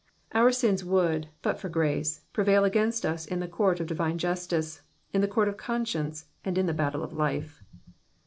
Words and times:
Our 0.33 0.51
sins 0.51 0.83
would, 0.83 1.29
but 1.43 1.59
for 1.59 1.69
grace, 1.69 2.21
prevail 2.33 2.63
against 2.63 3.05
us 3.05 3.27
in 3.27 3.39
the 3.39 3.47
court 3.47 3.79
of 3.79 3.85
divine 3.85 4.17
justice, 4.17 4.81
in 5.13 5.21
the 5.21 5.27
court 5.27 5.47
of 5.47 5.57
conscience, 5.57 6.25
and 6.43 6.57
in 6.57 6.65
the 6.65 6.73
battle 6.73 7.03
of 7.03 7.13
life. 7.13 7.61